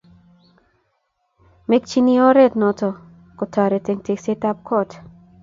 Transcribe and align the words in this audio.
mekchini 1.69 2.13
oret 2.29 2.53
noto 2.61 2.89
kotorit 3.37 3.85
eng' 3.91 4.03
teksetab 4.07 4.57
koot. 4.67 4.89